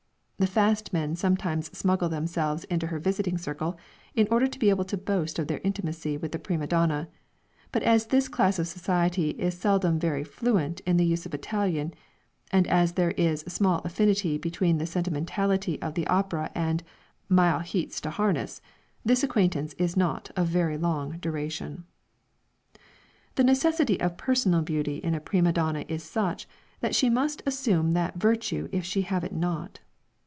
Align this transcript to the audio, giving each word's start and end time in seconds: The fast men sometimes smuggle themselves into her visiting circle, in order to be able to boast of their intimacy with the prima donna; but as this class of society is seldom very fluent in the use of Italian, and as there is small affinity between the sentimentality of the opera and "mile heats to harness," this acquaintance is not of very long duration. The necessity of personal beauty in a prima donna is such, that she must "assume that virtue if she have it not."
The 0.41 0.47
fast 0.47 0.91
men 0.91 1.15
sometimes 1.15 1.67
smuggle 1.77 2.09
themselves 2.09 2.63
into 2.63 2.87
her 2.87 2.97
visiting 2.97 3.37
circle, 3.37 3.77
in 4.15 4.27
order 4.31 4.47
to 4.47 4.57
be 4.57 4.71
able 4.71 4.85
to 4.85 4.97
boast 4.97 5.37
of 5.37 5.45
their 5.45 5.61
intimacy 5.63 6.17
with 6.17 6.31
the 6.31 6.39
prima 6.39 6.65
donna; 6.65 7.09
but 7.71 7.83
as 7.83 8.07
this 8.07 8.27
class 8.27 8.57
of 8.57 8.67
society 8.67 9.29
is 9.39 9.55
seldom 9.55 9.99
very 9.99 10.23
fluent 10.23 10.79
in 10.79 10.97
the 10.97 11.05
use 11.05 11.27
of 11.27 11.35
Italian, 11.35 11.93
and 12.51 12.65
as 12.65 12.93
there 12.93 13.11
is 13.11 13.41
small 13.41 13.81
affinity 13.85 14.39
between 14.39 14.79
the 14.79 14.87
sentimentality 14.87 15.79
of 15.79 15.93
the 15.93 16.07
opera 16.07 16.49
and 16.55 16.81
"mile 17.29 17.59
heats 17.59 18.01
to 18.01 18.09
harness," 18.09 18.63
this 19.05 19.21
acquaintance 19.21 19.73
is 19.73 19.95
not 19.95 20.31
of 20.35 20.47
very 20.47 20.75
long 20.75 21.19
duration. 21.19 21.83
The 23.35 23.43
necessity 23.43 23.99
of 24.01 24.17
personal 24.17 24.63
beauty 24.63 24.95
in 24.97 25.13
a 25.13 25.19
prima 25.19 25.53
donna 25.53 25.85
is 25.87 26.01
such, 26.01 26.47
that 26.79 26.95
she 26.95 27.11
must 27.11 27.43
"assume 27.45 27.91
that 27.91 28.15
virtue 28.15 28.69
if 28.71 28.83
she 28.83 29.03
have 29.03 29.23
it 29.23 29.33
not." 29.33 29.81